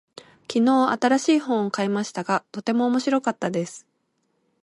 [0.51, 3.85] 昨日、新しい本を買いましたが、とても面白かったです。